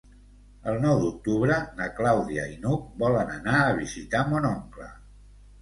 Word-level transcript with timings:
El 0.71 0.79
nou 0.85 1.01
d'octubre 1.01 1.57
na 1.81 1.89
Clàudia 1.99 2.45
i 2.53 2.57
n'Hug 2.65 2.89
volen 3.05 3.29
anar 3.37 3.61
a 3.67 3.79
visitar 3.85 4.23
mon 4.33 4.53
oncle. 4.57 4.91